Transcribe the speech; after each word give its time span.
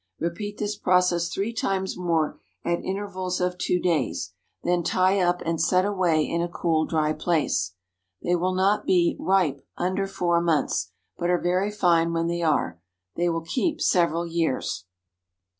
Repeat 0.19 0.57
this 0.57 0.75
process 0.75 1.29
three 1.29 1.53
times 1.53 1.95
more 1.95 2.39
at 2.65 2.83
intervals 2.83 3.39
of 3.39 3.59
two 3.59 3.79
days, 3.79 4.33
then 4.63 4.81
tie 4.81 5.19
up 5.19 5.43
and 5.45 5.61
set 5.61 5.85
away 5.85 6.23
in 6.27 6.41
a 6.41 6.49
cool, 6.49 6.87
dry 6.87 7.13
place. 7.13 7.75
They 8.19 8.35
will 8.35 8.55
not 8.55 8.83
be 8.87 9.15
"ripe" 9.19 9.63
under 9.77 10.07
four 10.07 10.41
months, 10.41 10.89
but 11.19 11.29
are 11.29 11.37
very 11.39 11.69
fine 11.69 12.13
when 12.13 12.25
they 12.25 12.41
are. 12.41 12.81
They 13.15 13.29
will 13.29 13.41
keep 13.41 13.79
several 13.79 14.25
years. 14.25 14.85